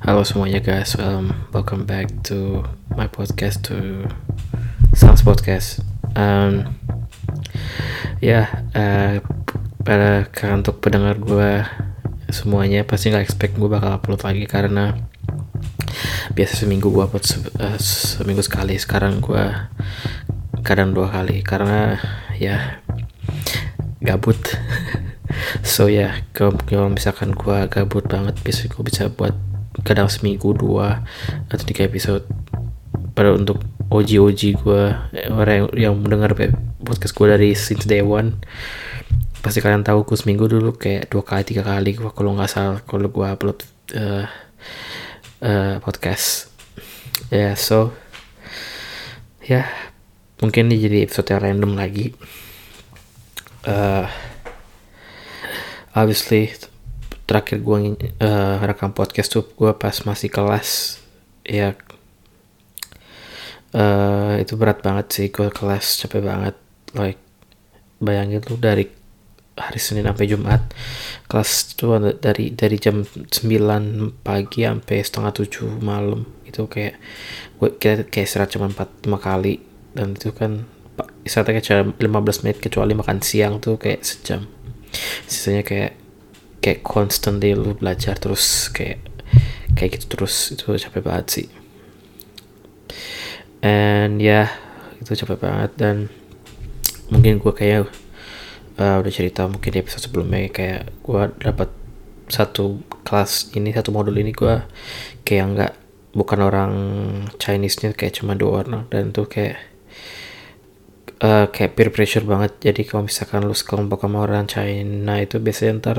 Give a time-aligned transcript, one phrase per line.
[0.00, 2.64] Halo semuanya guys, um, welcome back to
[2.96, 4.08] my podcast to
[4.96, 5.84] Sans Podcast.
[6.16, 6.72] Um,
[8.24, 9.14] ya, yeah, uh,
[9.84, 10.24] pada
[10.56, 11.68] untuk pendengar gue
[12.32, 14.96] semuanya pasti nggak expect gue bakal upload lagi karena
[16.32, 18.80] biasa seminggu gue upload se uh, seminggu sekali.
[18.80, 19.52] Sekarang gue
[20.64, 22.00] kadang dua kali karena
[22.40, 22.80] ya
[24.00, 24.40] gabut.
[25.60, 29.49] so ya, yeah, kalau misalkan gue gabut banget, biasanya gue bisa buat
[29.86, 31.06] kadang seminggu dua
[31.48, 32.26] atau tiga episode.
[33.14, 34.82] Pada untuk OG OG gue
[35.34, 36.34] orang yang, yang mendengar
[36.82, 38.38] podcast gue dari since day one.
[39.40, 42.78] Pasti kalian tahu gue seminggu dulu kayak dua kali tiga kali gue kalau nggak salah
[42.84, 43.58] kalau gue upload
[43.96, 44.26] uh,
[45.42, 46.54] uh, podcast.
[47.30, 47.94] Ya yeah, so
[49.42, 49.66] ya yeah,
[50.38, 52.14] mungkin ini jadi episode yang random lagi.
[53.66, 54.08] Uh,
[55.92, 56.54] obviously
[57.30, 57.78] terakhir gue
[58.18, 60.98] uh, rekam podcast tuh gue pas masih kelas.
[61.46, 61.78] Ya
[63.70, 66.58] uh, itu berat banget sih gue kelas capek banget.
[66.98, 67.22] Like
[68.02, 68.90] bayangin tuh dari
[69.54, 70.74] hari Senin sampai Jumat
[71.30, 73.30] kelas tuh dari dari jam 9
[74.26, 76.26] pagi sampai setengah 7 malam.
[76.42, 76.98] Itu kayak
[77.62, 79.62] gue kayak, kayak istirahat cuma 4 5 kali.
[79.94, 80.66] Dan itu kan
[81.22, 84.50] istirahatnya kayak 15 menit kecuali makan siang tuh kayak sejam.
[85.30, 85.99] Sisanya kayak
[86.60, 89.00] kayak constantly lu belajar terus kayak
[89.74, 91.48] kayak gitu terus itu capek banget sih.
[93.60, 94.48] And ya yeah,
[95.00, 95.96] itu capek banget dan
[97.10, 97.90] mungkin gue kayak
[98.80, 101.68] uh, udah cerita mungkin di episode sebelumnya kayak gue dapat
[102.30, 104.62] satu kelas ini satu modul ini gue
[105.26, 105.72] kayak nggak
[106.14, 106.72] bukan orang
[107.38, 109.58] Chinese nya kayak cuma dua orang dan tuh kayak
[111.20, 112.56] uh, kayak peer pressure banget.
[112.60, 115.98] Jadi kalau misalkan lu sekelompok sama orang China itu biasanya ntar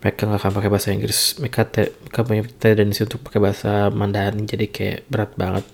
[0.00, 1.38] mereka nggak akan pakai bahasa Inggris.
[1.38, 4.44] Mereka te, mereka punya tendensi untuk pakai bahasa Mandarin.
[4.44, 5.64] Jadi kayak berat banget.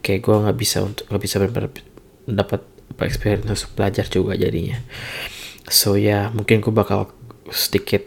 [0.00, 1.36] Kayak gue nggak bisa untuk nggak bisa
[2.26, 2.60] dapat
[3.02, 4.78] experience untuk belajar juga jadinya.
[5.66, 7.10] So ya yeah, mungkin gue bakal
[7.50, 8.06] sedikit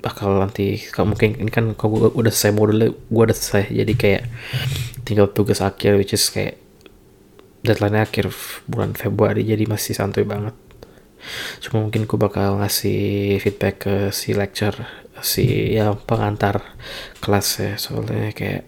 [0.00, 3.74] bakal nanti kalau mungkin ini kan kalau gue udah selesai modulnya gue udah selesai.
[3.74, 4.22] Jadi kayak
[5.02, 6.62] tinggal tugas akhir which is kayak
[7.66, 8.30] deadline akhir
[8.70, 10.54] bulan Februari jadi masih santuy banget.
[11.58, 14.78] Cuma mungkin gue bakal ngasih feedback ke si lecture
[15.24, 16.62] si yang pengantar
[17.18, 17.72] kelas ya.
[17.74, 18.64] Soalnya kayak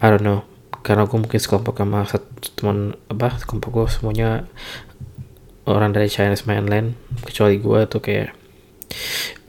[0.00, 0.46] I don't know
[0.80, 4.48] karena gue mungkin sekelompok sama satu teman apa sekelompok gue semuanya
[5.68, 8.32] orang dari Chinese mainland kecuali gue tuh kayak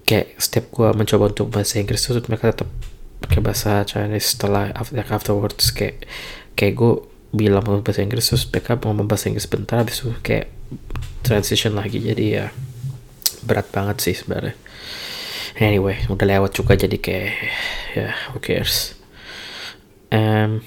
[0.04, 2.68] kayak step gue mencoba untuk bahasa Inggris tuh mereka tetap
[3.24, 5.72] pakai bahasa Chinese setelah after, afterwards.
[5.72, 6.04] Kayak
[6.60, 6.94] kayak gue
[7.32, 10.52] bilang mau bahasa Inggris terus mereka ngomong bahasa Inggris bentar habis itu kayak
[11.24, 12.04] transition lagi.
[12.04, 12.52] Jadi ya
[13.48, 14.56] berat banget sih sebenarnya.
[15.60, 17.32] Anyway udah lewat juga jadi kayak
[17.96, 19.00] ya who cares.
[20.12, 20.60] Um,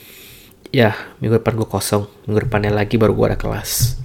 [0.72, 2.08] ya minggu depan gue kosong.
[2.25, 4.00] Minggu depannya lagi baru gue ada kelas.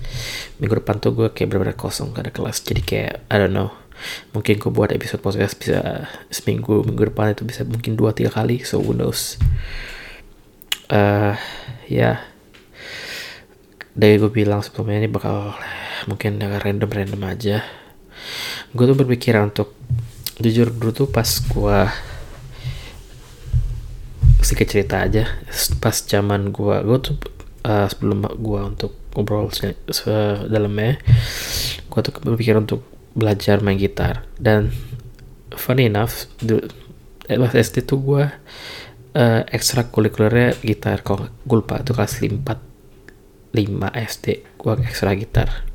[0.59, 2.59] Minggu depan tuh gue kayak bener-bener kosong gak ada kelas.
[2.67, 3.71] Jadi kayak I don't know.
[4.35, 8.67] Mungkin gue buat episode podcast bisa seminggu minggu depan itu bisa mungkin dua tiga kali.
[8.67, 9.39] So who knows.
[10.91, 11.37] Uh,
[11.87, 12.28] ya yeah
[13.99, 15.59] dari gue bilang sebelumnya ini bakal
[16.07, 17.67] mungkin agak random-random aja.
[18.71, 19.75] Gue tuh berpikiran untuk
[20.39, 21.79] jujur dulu tuh pas gue
[24.39, 25.27] sedikit cerita aja
[25.83, 27.15] pas zaman gue gue tuh
[27.67, 29.51] uh, sebelum gue untuk ngobrol
[30.47, 30.95] dalamnya
[31.91, 34.23] gue tuh berpikir untuk belajar main gitar.
[34.39, 34.71] Dan
[35.51, 36.31] funny enough
[37.27, 38.23] eh, pas SD tuh gue
[39.19, 42.68] uh, ekstra kulikulernya gitar kok gue lupa tuh kelas 4
[43.49, 44.25] 5 SD
[44.59, 45.65] gue ekstra gitar.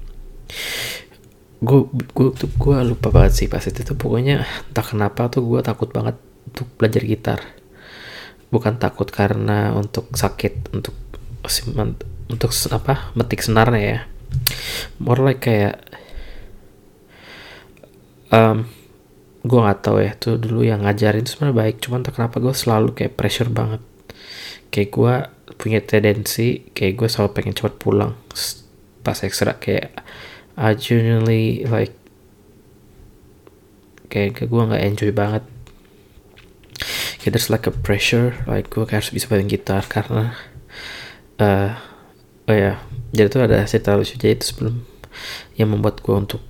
[1.58, 5.90] Gue gue tuh gue lupa banget sih pas itu pokoknya entah kenapa tuh gue takut
[5.90, 6.14] banget
[6.46, 7.40] untuk belajar gitar.
[8.52, 10.94] Bukan takut karena untuk sakit untuk
[12.30, 14.00] untuk apa metik senarnya ya.
[15.02, 15.82] More like kayak
[18.30, 18.70] um,
[19.44, 21.76] gue nggak tahu ya tuh dulu yang ngajarin sebenarnya baik.
[21.82, 23.82] Cuman tak kenapa gue selalu kayak pressure banget.
[24.70, 25.14] Kayak gue
[25.60, 28.12] punya tendensi kayak gue selalu pengen cepat pulang.
[29.04, 29.92] Pas ekstra kayak
[30.54, 31.94] I genuinely like
[34.08, 35.44] kayak gue nggak enjoy banget.
[37.20, 40.36] Kayak there's like a pressure like gue kayak harus bisa main gitar karena
[41.40, 41.76] uh,
[42.48, 42.80] oh ya
[43.14, 44.16] jadi tuh ada cerita lucu.
[44.16, 44.84] Jadi itu sebelum
[45.54, 46.42] yang membuat gue untuk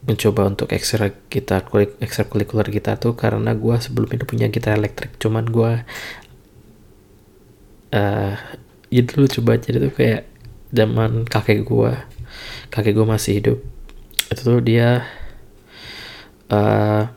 [0.00, 1.68] mencoba untuk ekstra gitar
[2.00, 5.16] ekstra kurikuler gitar tuh karena gue sebelum itu punya gitar elektrik.
[5.20, 5.84] Cuman gue
[7.94, 8.34] uh,
[8.90, 10.26] ya dulu coba aja itu kayak
[10.70, 12.06] zaman kakek gua
[12.70, 13.58] kakek gua masih hidup
[14.30, 15.06] itu tuh dia
[16.50, 17.10] uh,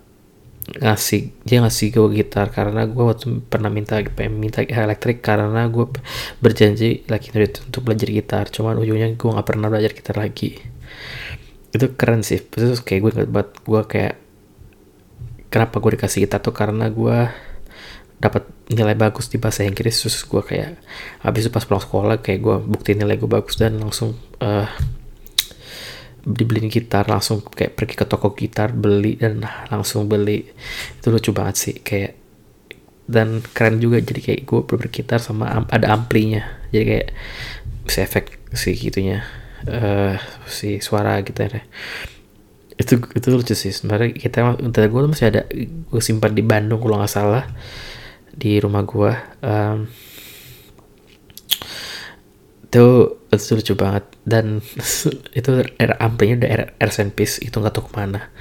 [0.63, 5.91] ngasih dia ngasih gue gitar karena gue waktu pernah minta pengen minta elektrik karena gue
[6.39, 8.45] berjanji lagi untuk belajar gitar.
[8.47, 10.55] Cuman ujungnya gue nggak pernah belajar gitar lagi.
[11.75, 12.39] Itu keren sih.
[12.39, 14.15] Terus kayak gue buat gue kayak
[15.51, 17.27] kenapa gue dikasih gitar tuh karena gue
[18.23, 20.79] dapat nilai bagus di bahasa Inggris terus gue kayak
[21.27, 24.67] habis itu pas pulang sekolah kayak gue bukti nilai gue bagus dan langsung uh,
[26.23, 30.47] dibeliin gitar langsung kayak pergi ke toko gitar beli dan langsung beli.
[31.03, 32.15] Itu lucu banget sih kayak
[33.03, 36.63] dan keren juga jadi kayak gue bergitar sama am ada amplinya.
[36.71, 37.07] Jadi kayak
[37.91, 38.25] si efek
[38.55, 39.27] si gitunya
[39.67, 40.15] uh,
[40.47, 41.67] si suara gitar
[42.73, 46.97] itu itu lucu sih sebenarnya kita gitar gue masih ada gue simpan di Bandung kalau
[46.97, 47.45] nggak salah
[48.33, 49.11] di rumah gue
[49.45, 49.77] um,
[52.65, 52.85] itu
[53.29, 54.03] itu lucu banget.
[54.25, 54.59] Dan
[55.39, 55.51] itu
[56.01, 58.33] amplinya udah air, air piece itu nggak tahu ke mana.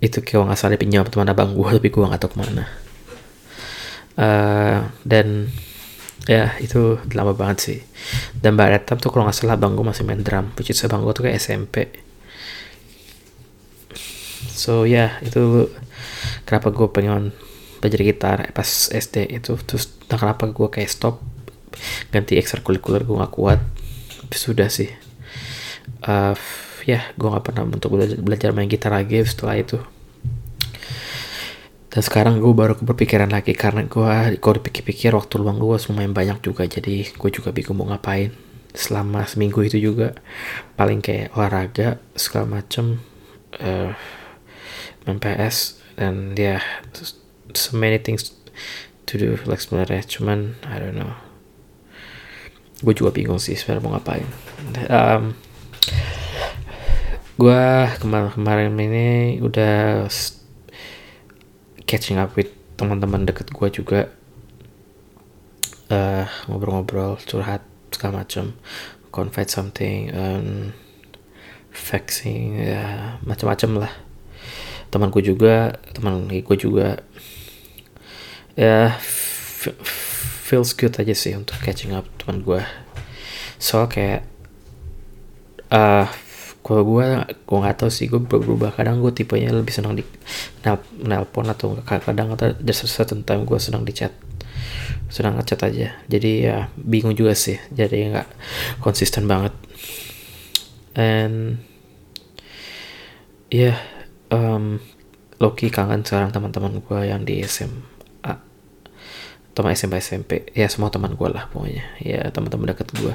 [0.00, 2.64] Itu kayak nggak salah pinjam teman abang gue tapi gue nggak tahu ke mana.
[4.12, 5.48] Uh, dan
[6.28, 7.78] ya itu lama banget sih.
[8.32, 11.12] Dan mbak Retam tuh kalau nggak salah abang gue masih main drum is abang gue
[11.12, 12.02] tuh kayak SMP
[14.52, 15.70] so ya yeah, itu
[16.46, 17.34] kenapa gue pengen
[17.82, 19.58] belajar gitar pas SD itu.
[19.66, 21.18] Terus nah kenapa gue kayak stop
[22.14, 23.58] ganti ekstrakurikuler gue gak kuat.
[24.30, 24.88] Sudah sih.
[26.06, 26.38] Uh,
[26.86, 29.82] ya gue gak pernah untuk belajar, belajar main gitar lagi setelah itu.
[31.92, 36.38] Dan sekarang gue baru berpikiran lagi karena gue kalau dipikir-pikir waktu luang gue lumayan banyak
[36.40, 36.64] juga.
[36.64, 38.32] Jadi gue juga bingung mau ngapain
[38.72, 40.16] selama seminggu itu juga.
[40.78, 42.96] Paling kayak olahraga segala macem
[43.60, 43.92] uh,
[45.04, 46.62] main PS dan ya yeah,
[47.50, 48.30] so many things
[49.10, 50.06] to do like sebenarnya.
[50.06, 51.12] Cuman I don't know.
[52.82, 54.26] Gue juga bingung sih sebenarnya mau ngapain.
[54.90, 55.38] Um,
[57.38, 57.64] gue
[58.02, 60.06] kemarin-kemarin ini udah
[61.86, 64.00] catching up with teman-teman deket gue juga.
[65.92, 67.60] Uh, ngobrol-ngobrol curhat
[67.92, 68.56] segala macam
[69.12, 70.72] confide something um,
[71.68, 73.92] faxing ya macam-macam lah.
[74.88, 77.04] Temanku juga teman gue juga
[78.58, 78.96] ya
[80.44, 82.60] feels good aja sih untuk catching up teman gue
[83.56, 84.28] so kayak
[85.72, 86.06] uh,
[86.62, 90.06] kalau gue gue nggak tahu sih gue berubah kadang gue tipenya lebih senang di
[91.02, 94.14] nelpon atau kadang atau just certain time gue senang di chat.
[95.10, 95.98] Senang ngechat aja.
[96.06, 97.58] Jadi ya bingung juga sih.
[97.74, 98.28] Jadi nggak
[98.78, 99.50] konsisten banget.
[100.94, 101.58] And
[103.50, 103.76] ya yeah,
[104.30, 104.78] um,
[105.42, 107.91] Loki kangen sekarang teman-teman gue yang di SM
[109.52, 111.84] teman SMP SMP ya semua teman gue lah pokoknya.
[112.00, 113.14] Ya teman-teman dekat gue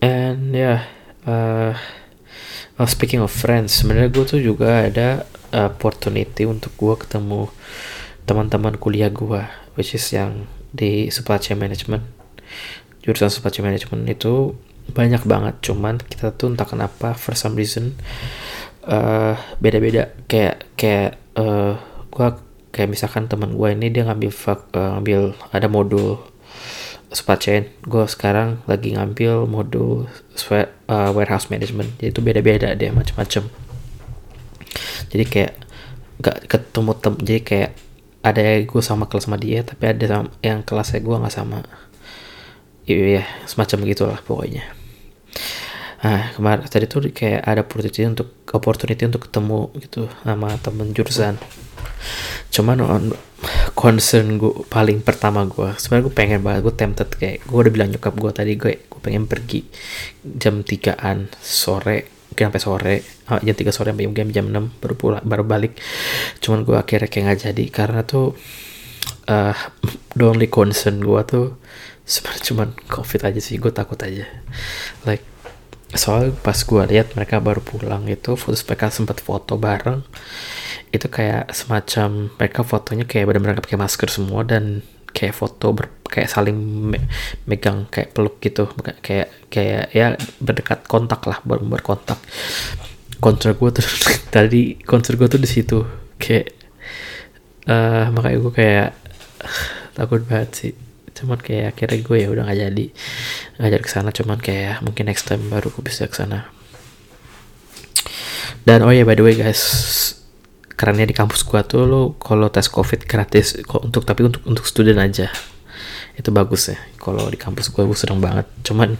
[0.00, 0.78] and ya yeah,
[1.24, 1.72] uh,
[2.78, 5.24] oh, speaking of friends sebenarnya gue tuh juga ada
[5.54, 7.48] opportunity untuk gue ketemu
[8.28, 9.42] teman-teman kuliah gue
[9.78, 10.44] which is yang
[10.76, 12.04] di supply chain management.
[13.00, 14.52] Jurusan supply chain management itu
[14.92, 17.96] banyak banget cuman kita tuh entah kenapa for some reason
[18.84, 20.12] uh, beda-beda.
[20.28, 21.80] Kayak kayak uh,
[22.12, 22.28] gue
[22.76, 25.20] kayak misalkan teman gue ini dia ngambil uh, ngambil
[25.56, 26.20] ada modul
[27.08, 27.62] supply chain.
[27.88, 30.04] Gue sekarang lagi ngambil modul
[30.52, 31.96] uh, warehouse management.
[31.96, 33.48] Jadi itu beda-beda deh macam-macam
[35.10, 35.52] jadi kayak
[36.20, 37.70] gak ketemu tem jadi kayak
[38.24, 41.62] ada gue sama kelas sama dia tapi ada yang kelasnya gue nggak sama.
[42.86, 44.62] Iya semacam gitulah pokoknya
[46.06, 51.34] nah kemarin tadi tuh kayak ada opportunity untuk opportunity untuk ketemu gitu sama temen jurusan.
[52.54, 53.10] Cuman on
[53.74, 57.90] concern gue paling pertama gue sebenarnya gue pengen banget gue tempted kayak gue udah bilang
[57.90, 59.66] nyokap gue tadi gue gue pengen pergi
[60.22, 62.94] jam tigaan sore mungkin sampai sore
[63.28, 65.74] ah, jam tiga sore sampai mungkin jam enam baru pulang baru balik.
[66.38, 68.38] Cuman gue akhirnya kayak nggak jadi karena tuh
[69.26, 69.56] uh,
[70.14, 71.58] the only concern gue tuh
[72.06, 74.24] sebenarnya cuman covid aja sih gue takut aja.
[75.02, 75.35] Like
[75.94, 80.02] soal pas gue lihat mereka baru pulang itu foto mereka sempat foto bareng.
[80.90, 84.82] Itu kayak semacam mereka fotonya kayak benar-benar pakai masker semua dan
[85.14, 86.58] kayak foto ber, kayak saling
[86.90, 86.98] me,
[87.46, 88.66] megang kayak peluk gitu.
[89.02, 92.18] Kayak kayak ya berdekat kontak lah baru berkontak.
[93.22, 93.86] Konser gue tuh
[94.34, 95.86] tadi konser gue tuh di situ.
[96.18, 96.50] Kayak
[97.70, 98.90] uh, makanya gue kayak
[99.96, 100.85] takut banget sih
[101.16, 102.86] cuman kayak akhirnya gue ya udah nggak jadi
[103.56, 106.52] nggak jadi ke sana cuman kayak mungkin next time baru gue bisa ke sana
[108.68, 109.62] dan oh ya yeah, by the way guys
[110.76, 114.68] karena di kampus gua tuh lo kalau tes covid gratis kok untuk tapi untuk untuk
[114.68, 115.32] student aja.
[116.16, 118.44] Itu bagus ya kalau di kampus gua gue seneng banget.
[118.60, 118.92] Cuman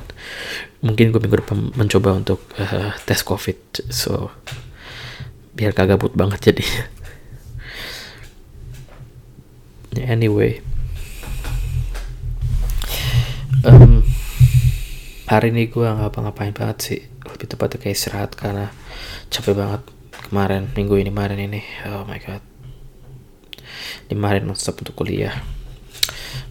[0.81, 3.61] mungkin gue minggu depan mencoba untuk uh, tes covid.
[3.93, 4.33] So
[5.53, 6.65] biar kagak but banget jadi.
[9.97, 10.61] Anyway
[15.27, 17.01] hari ini gue nggak apa-ngapain banget sih.
[17.27, 18.71] Lebih tepatnya kayak istirahat karena
[19.27, 19.83] capek banget
[20.31, 21.61] kemarin minggu ini kemarin ini.
[21.91, 22.43] Oh my god.
[24.07, 25.35] Kemarin nonstop untuk kuliah.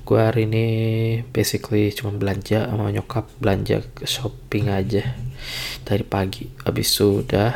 [0.03, 0.65] Gue hari ini
[1.31, 5.15] basically cuma belanja sama nyokap belanja shopping aja
[5.87, 6.51] dari pagi.
[6.67, 7.55] Habis sudah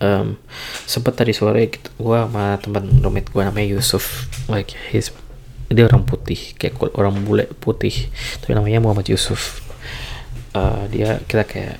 [0.00, 0.40] um,
[0.88, 4.32] sempet tadi sore gitu, gue sama teman roommate gue namanya Yusuf.
[4.48, 5.12] Like his
[5.68, 8.08] dia orang putih kayak orang bule putih.
[8.40, 9.63] Tapi namanya Muhammad Yusuf
[10.54, 11.78] uh, dia kita kayak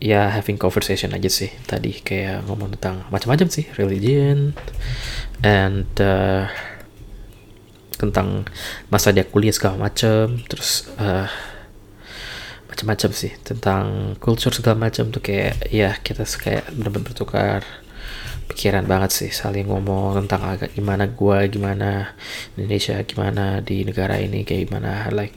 [0.00, 4.56] ya having conversation aja sih tadi kayak ngomong tentang macam-macam sih religion
[5.44, 6.48] and uh,
[8.00, 8.48] tentang
[8.88, 11.28] masa dia kuliah segala macam terus uh,
[12.72, 17.60] macam-macam sih tentang culture segala macam tuh kayak ya kita kayak benar-benar bertukar
[18.48, 22.16] pikiran banget sih saling ngomong tentang agak gimana gua gimana
[22.56, 25.36] Indonesia gimana di negara ini kayak gimana like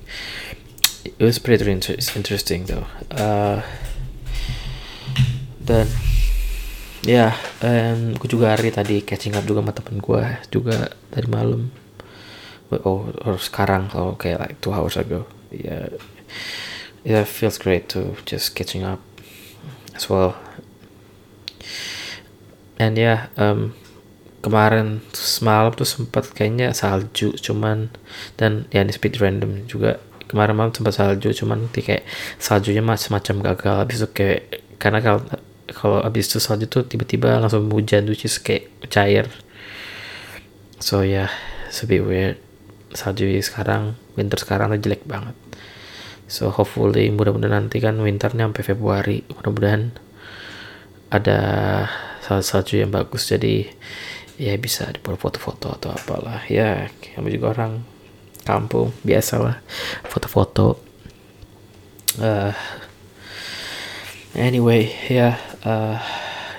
[1.05, 2.88] it was pretty interesting though.
[3.12, 3.60] Uh,
[5.63, 5.88] dan
[7.03, 11.27] ya yeah, and gue juga hari tadi catching up juga sama temen gue juga dari
[11.27, 11.72] malam.
[12.74, 15.27] Oh or sekarang oh kayak like two hours ago.
[15.51, 15.93] Yeah
[17.03, 19.03] yeah feels great to just catching up
[19.93, 20.39] as well.
[22.79, 23.75] And yeah um,
[24.43, 27.91] kemarin semalam tuh sempat kayaknya salju cuman
[28.36, 32.01] dan ya ini speed random juga kemarin malam sempat salju cuman kayak
[32.41, 34.41] saljunya macam macam gagal habis itu kayak
[34.81, 35.21] karena kalau
[35.69, 39.29] kalau abis itu salju tuh tiba-tiba langsung hujan which is kayak cair.
[40.81, 41.29] So ya yeah,
[41.69, 42.41] it's a weird.
[42.93, 45.37] Salju sekarang winter sekarang tuh jelek banget.
[46.27, 49.93] So hopefully mudah-mudahan nanti kan winternya sampai Februari mudah-mudahan
[51.13, 51.39] ada
[52.21, 53.29] salju yang bagus.
[53.29, 53.69] Jadi
[54.41, 56.43] ya bisa dibuat foto-foto atau apalah.
[56.51, 57.92] Ya kami juga orang
[58.43, 59.59] kampung biasalah.
[60.07, 60.79] Foto-foto.
[62.21, 62.53] Uh,
[64.38, 65.33] anyway ya
[65.65, 65.97] uh,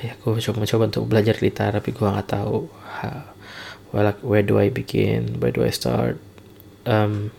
[0.03, 2.67] ya gue coba mencoba untuk belajar gitar tapi gue nggak tahu
[2.99, 3.23] how,
[4.27, 6.19] where do I begin where do I start?
[6.85, 7.31] Um,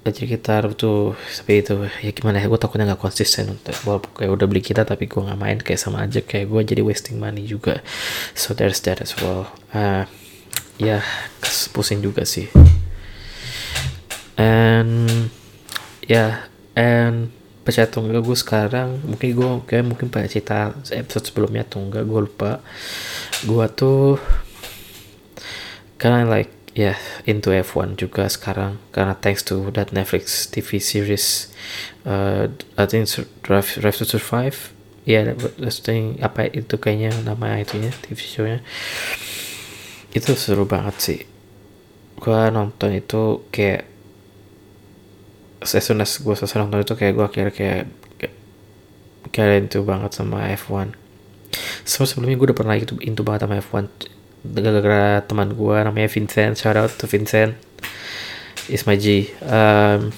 [0.00, 1.76] belajar gitar tuh seperti itu.
[2.00, 3.76] Ya gimana ya gue takutnya nggak konsisten untuk
[4.16, 6.24] kayak udah beli kita tapi gue nggak main kayak sama aja.
[6.24, 7.84] Kayak gue jadi wasting money juga.
[8.32, 9.52] So there's that as well.
[9.76, 10.08] Uh,
[10.80, 11.04] ya
[11.76, 12.48] pusing juga sih.
[14.40, 15.28] And
[16.08, 16.32] ya yeah,
[16.72, 21.84] and percaya atau enggak gue sekarang mungkin gue kayak mungkin pada cerita episode sebelumnya atau
[21.84, 22.64] enggak gue lupa.
[23.44, 24.16] Gue tuh
[26.00, 28.80] karena like ya yeah, into F1 juga sekarang.
[28.96, 31.52] Karena thanks to that Netflix TV series
[32.08, 32.48] uh,
[32.80, 33.04] I think
[33.44, 34.72] Drive, Drive to Survive.
[35.04, 38.60] Ya yeah, apa itu kayaknya nama itunya TV show-nya
[40.10, 41.20] itu seru banget sih.
[42.20, 43.90] Gue nonton itu kayak
[45.60, 47.84] as as gue selesai nonton itu kayak gue akhirnya kayak
[49.30, 50.96] kayak into banget sama F1
[51.84, 53.86] so, sebelumnya gue udah pernah itu into banget sama F1
[54.40, 57.60] gara-gara teman gue namanya Vincent shout out to Vincent.
[58.70, 59.26] Is my G.
[59.42, 60.14] Um,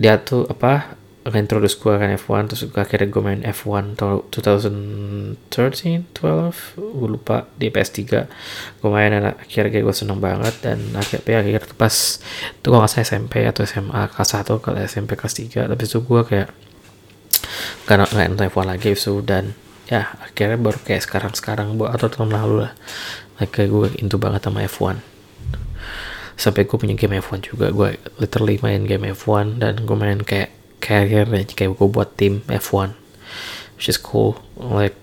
[0.00, 0.96] dia tuh apa
[1.26, 7.50] introduce gue kan F1 terus gue akhirnya gue main F1 tahun 2013 12 gue lupa
[7.58, 7.98] di PS3
[8.80, 12.22] gue main dan akhirnya gue seneng banget dan akhirnya akhirnya pas
[12.54, 16.20] itu gue nggak SMP atau SMA kelas 1 ke SMP kelas 3 tapi itu gue
[16.24, 16.48] kayak
[17.84, 19.52] karena nggak nonton F1 lagi so dan
[19.88, 22.72] ya akhirnya baru kayak sekarang sekarang atau tahun lalu lah.
[23.38, 24.98] Kayak gue into banget sama F1
[26.38, 27.70] sampai gue punya game F1 juga.
[27.74, 32.94] Gue literally main game F1 dan gue main kayak career kayak gue buat tim F1
[33.78, 34.42] which is cool.
[34.58, 34.98] Like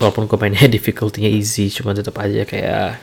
[0.00, 3.02] walaupun gue mainnya difficulty-nya easy cuma tetap aja kayak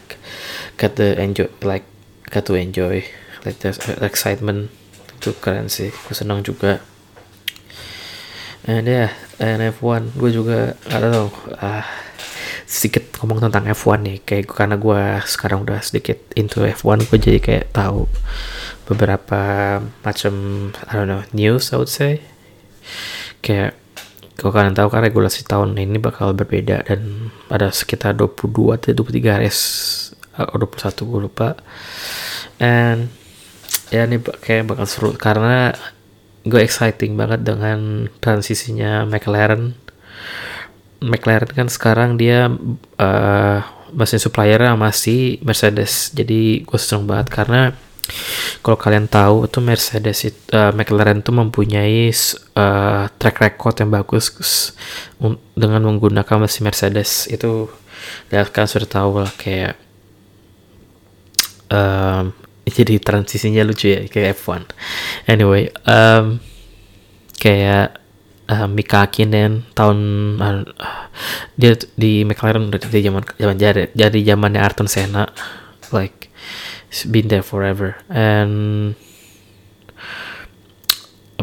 [0.82, 1.86] get the enjoy like
[2.34, 3.06] get to enjoy
[3.46, 4.74] like the excitement
[5.22, 5.94] itu keren sih.
[5.94, 6.82] Gue senang juga.
[8.66, 11.30] And yeah and F1 gue juga ada tau
[11.62, 11.86] ah
[12.66, 14.18] sedikit ngomong tentang F1 nih.
[14.26, 18.10] Kayak karena gue sekarang udah sedikit into F1 gue jadi kayak tahu
[18.90, 19.42] beberapa
[20.02, 20.34] macam
[20.90, 22.26] I don't know news I would say.
[23.46, 23.78] Kayak
[24.36, 29.42] kalau kalian tahu kan regulasi tahun ini bakal berbeda dan ada sekitar 22 atau 23
[29.42, 29.64] race
[30.36, 31.50] atau 21 gue lupa.
[32.60, 33.08] And
[33.94, 35.72] ya ini kayak bakal seru karena
[36.46, 39.85] gue exciting banget dengan transisinya McLaren
[41.06, 42.50] McLaren kan sekarang dia
[42.98, 43.60] uh,
[43.94, 46.12] mesin suppliernya masih Mercedes.
[46.12, 47.62] Jadi gue seneng banget karena
[48.62, 52.10] kalau kalian tahu itu Mercedes itu, uh, McLaren itu mempunyai
[52.58, 54.34] uh, track record yang bagus
[55.54, 57.30] dengan menggunakan mesin Mercedes.
[57.30, 57.70] Itu
[58.30, 59.86] ya kan sudah tahu lah kayak
[61.70, 62.34] um,
[62.66, 64.74] jadi transisinya lucu ya kayak F1
[65.30, 66.42] anyway um,
[67.38, 68.02] kayak
[68.50, 70.00] uh, Mika Hakkinen tahun
[70.42, 70.64] uh,
[71.58, 75.30] dia di McLaren udah dari zaman zaman jadi jadi zamannya Ayrton Senna
[75.94, 76.26] like
[77.04, 78.00] been there forever.
[78.08, 78.96] And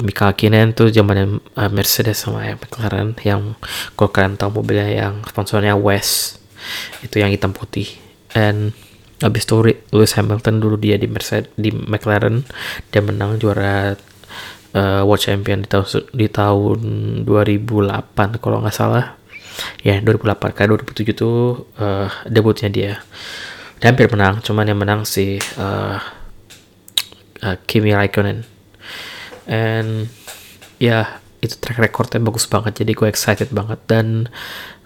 [0.01, 3.61] Mika Hakkinen tuh zaman uh, Mercedes sama ya, McLaren yang
[3.93, 6.41] kalau kalian tahu mobilnya yang sponsornya West
[7.05, 8.01] itu yang hitam putih.
[8.33, 8.73] And
[9.21, 12.49] habis itu Lewis Hamilton dulu dia di Mercedes di McLaren
[12.89, 13.93] dia menang juara
[14.77, 16.79] uh, World Champion di tahun di tahun
[17.25, 19.17] 2008 kalau nggak salah.
[19.85, 22.93] Ya 2008 kayak 2007 tuh uh, debutnya dia.
[23.79, 25.99] Dia hampir menang cuman yang menang si uh,
[27.45, 28.49] uh, Kimi Raikkonen.
[29.45, 30.09] And
[30.81, 31.07] ya yeah,
[31.43, 33.79] itu track recordnya bagus banget jadi gue excited banget.
[33.85, 34.33] Dan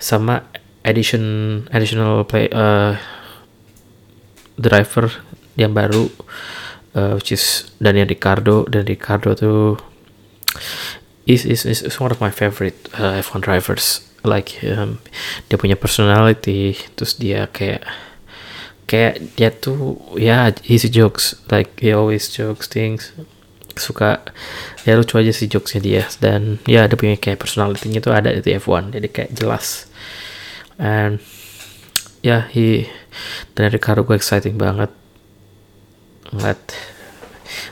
[0.02, 0.43] sama
[0.83, 1.25] edition
[1.71, 2.99] additional play uh,
[4.57, 5.12] driver
[5.57, 6.09] yang baru
[6.96, 8.64] uh, which is Daniel Ricardo.
[8.64, 9.76] Dan Ricardo tuh
[11.28, 14.00] is is is one of my favorite uh, F1 drivers.
[14.24, 14.98] Like um,
[15.46, 17.86] dia punya personality terus dia kayak
[18.90, 21.36] kayak dia tuh ya yeah, he jokes.
[21.52, 23.12] Like he always jokes things.
[23.76, 24.24] Suka
[24.88, 26.02] ya lucu aja sih jokesnya dia.
[26.18, 29.86] Dan ya dia punya kayak personalitinya tuh ada di F1 jadi kayak jelas.
[30.80, 31.22] And
[32.24, 32.90] ya yeah, he
[33.54, 34.90] dan Ricardo gue exciting banget
[36.35, 36.61] ngeliat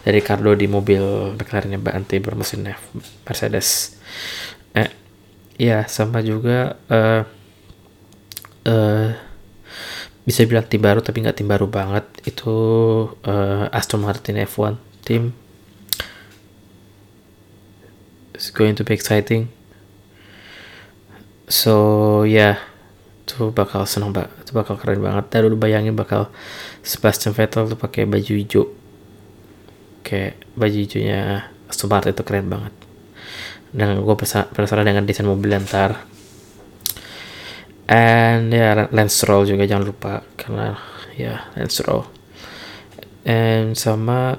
[0.05, 2.69] dari Ricardo di mobil McLaren anti bermesin
[3.27, 3.99] Mercedes.
[4.77, 4.91] Eh
[5.59, 7.23] ya sama juga uh,
[8.67, 9.09] uh,
[10.25, 12.05] bisa bilang tim baru tapi nggak tim baru banget.
[12.25, 12.55] Itu
[13.25, 15.33] uh, Aston Martin F1 tim.
[18.35, 19.53] It's going to be exciting.
[21.45, 22.57] So ya yeah,
[23.25, 25.29] itu bakal seneng banget itu bakal keren banget.
[25.29, 26.33] Dan lu bayangin bakal
[26.85, 28.69] Sebastian Vettel tuh pakai baju hijau.
[30.05, 31.49] Kayak baju hijaunya
[31.89, 32.75] Martin itu keren banget.
[33.75, 34.15] Dan gue
[34.55, 36.15] penasaran dengan desain mobil ntar
[37.85, 40.77] and ya yeah, Lance Stroll juga jangan lupa karena
[41.15, 42.05] ya yeah, Lance Stroll.
[43.25, 44.37] And sama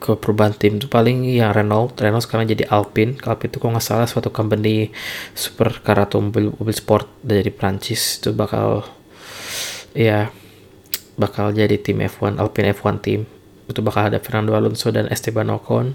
[0.00, 2.00] ke perubahan tim itu paling yang Renault.
[2.00, 3.20] Renault sekarang jadi Alpine.
[3.20, 4.88] Alpine itu kok nggak salah suatu company
[5.36, 8.84] supercar atau mobil mobil sport dari Prancis itu bakal
[9.92, 10.32] ya
[11.20, 13.28] bakal jadi tim F1 Alpine F1 tim
[13.70, 15.94] itu bakal ada Fernando Alonso dan Esteban Ocon.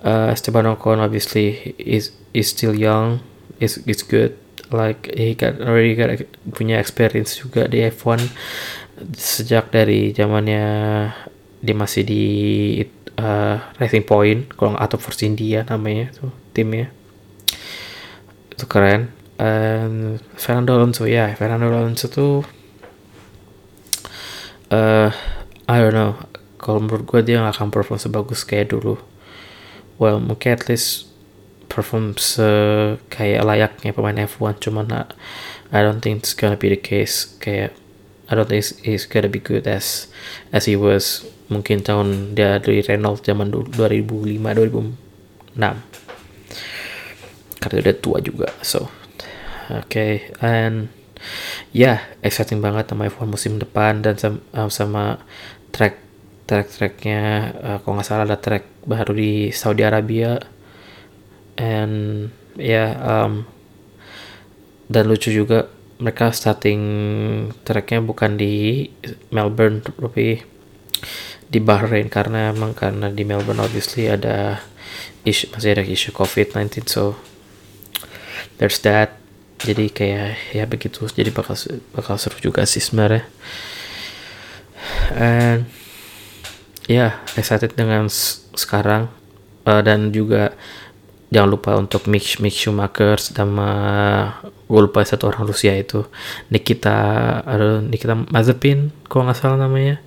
[0.00, 3.20] Uh, Esteban Ocon obviously is is still young
[3.60, 4.38] is is good.
[4.72, 6.16] Like he got already got
[6.56, 8.22] punya experience juga di F1
[9.14, 10.64] sejak dari zamannya
[11.60, 12.24] dia masih di
[13.20, 16.88] uh, Racing Point kalau nggak atau Force India namanya tuh timnya.
[18.50, 19.12] Itu keren.
[19.36, 22.40] And Fernando Alonso ya Fernando Alonso tuh
[24.70, 25.10] uh,
[25.66, 26.14] I don't know.
[26.56, 28.98] Kalau menurut gue dia nggak akan perform sebagus kayak dulu.
[30.00, 31.10] Well mungkin at least
[31.66, 32.46] perform se
[33.10, 35.08] kayak layaknya pemain F1 cuman uh,
[35.74, 37.36] I don't think it's gonna be the case.
[37.38, 37.74] Kayak
[38.26, 40.10] I don't think he's gonna be good as
[40.50, 44.42] as he was mungkin tahun dia dari Renault zaman 2005
[45.54, 45.96] 2006
[47.62, 48.90] karena udah tua juga so
[49.70, 50.30] oke okay.
[50.42, 50.90] and
[51.72, 55.04] ya exciting banget sama F1 musim depan dan sama, uh, sama
[55.74, 56.06] track
[56.46, 57.22] track tracknya
[57.58, 60.38] uh, kalau nggak salah ada track baru di Saudi Arabia.
[61.56, 63.48] And ya yeah, um,
[64.86, 65.66] dan lucu juga
[65.98, 66.82] mereka starting
[67.64, 68.86] tracknya bukan di
[69.34, 70.38] Melbourne tapi
[71.50, 72.06] di Bahrain.
[72.06, 74.62] Karena emang karena di Melbourne obviously ada
[75.26, 77.18] isu masih ada isu COVID-19 so
[78.62, 79.18] there's that
[79.56, 81.08] jadi kayak ya begitu.
[81.08, 81.56] Jadi bakal
[81.96, 83.24] bakal seru juga sih sebenarnya.
[85.16, 85.66] And
[86.86, 88.08] ya yeah, excited dengan
[88.54, 89.08] sekarang.
[89.66, 90.54] Uh, dan juga
[91.34, 93.70] jangan lupa untuk Mick, Mick Schumacher sama
[94.46, 96.06] gue lupa satu orang Rusia itu.
[96.52, 96.96] Nikita
[97.42, 99.98] ada Nikita Mazepin kalau nggak salah namanya.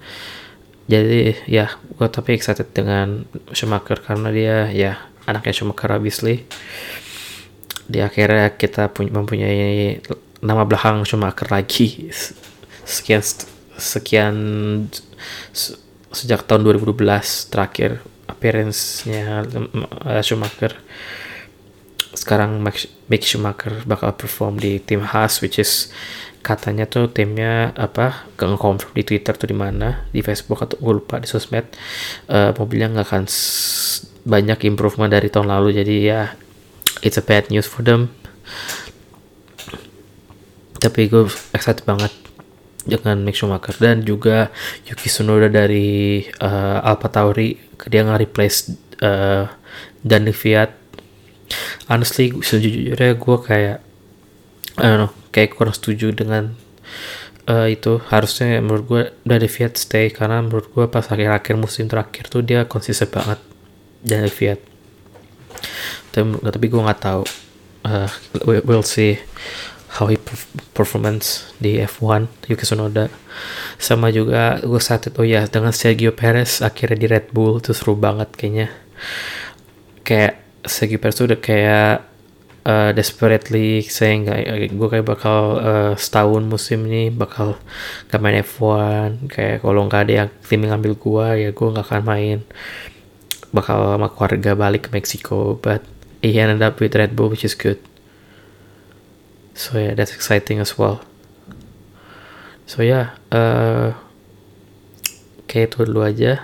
[0.89, 4.91] Jadi ya gue tapi excited dengan Schumacher karena dia ya
[5.27, 6.47] anaknya Schumacher obviously
[7.89, 9.97] di akhirnya kita punya mempunyai
[10.45, 12.13] nama belakang Schumacher lagi.
[12.85, 13.25] Sekian
[13.79, 14.35] sekian
[16.13, 19.41] sejak tahun 2012 terakhir appearance-nya
[20.05, 20.77] uh, Schumacher.
[22.13, 22.61] Sekarang
[23.09, 25.89] Mick Schumacher bakal perform di tim Haas which is
[26.39, 28.55] katanya tuh timnya apa gak
[28.95, 31.65] di Twitter tuh di mana di Facebook atau gue lupa di sosmed.
[32.29, 33.23] Uh, mobilnya nggak akan
[34.29, 35.81] banyak improvement dari tahun lalu.
[35.81, 36.31] Jadi ya
[37.01, 38.13] it's a bad news for them.
[40.79, 42.11] Tapi gue excited banget
[42.87, 43.75] dengan Mick Schumacher.
[43.75, 44.47] Dan juga
[44.87, 48.71] Yuki Tsunoda dari uh, Alpha Tauri dia nggak replace
[49.03, 49.47] uh,
[50.03, 50.71] dan Fiat.
[51.89, 53.77] Honestly sejujurnya gue kayak
[54.79, 56.55] I don't know kayak kurang setuju dengan
[57.51, 57.99] uh, itu.
[58.07, 62.63] Harusnya menurut gue dari Fiat stay karena menurut gue pas akhir-akhir musim terakhir tuh dia
[62.63, 63.39] konsisten banget
[63.99, 64.78] dari Fiat
[66.11, 67.23] tapi, tapi gue nggak tahu.
[67.79, 68.11] Uh,
[68.43, 69.15] we'll see
[69.97, 70.21] how he
[70.77, 73.09] performance di F1 Yuki Tsunoda.
[73.81, 77.73] Sama juga gue saat itu oh ya dengan Sergio Perez akhirnya di Red Bull tuh
[77.73, 78.69] seru banget kayaknya.
[80.05, 81.95] Kayak Sergio Perez tuh udah kayak
[82.69, 87.57] uh, desperately saying kayak gue kayak bakal uh, setahun musim ini bakal
[88.13, 92.03] gak main F1 kayak kalau nggak ada yang tim ngambil gue ya gue nggak akan
[92.05, 92.39] main.
[93.49, 95.81] Bakal sama keluarga balik ke Meksiko but
[96.21, 97.79] he ended up with Red Bull which is good.
[99.53, 101.01] So yeah that's exciting as well.
[102.65, 103.95] So yeah uh,
[105.47, 106.43] kayak itu dulu aja.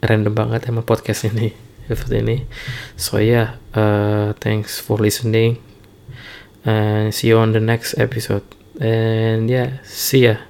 [0.00, 1.52] Random banget emang podcast ini
[1.92, 2.44] episode ini.
[2.96, 5.60] So yeah uh, thanks for listening
[6.64, 8.44] and see you on the next episode.
[8.80, 10.49] And yeah see ya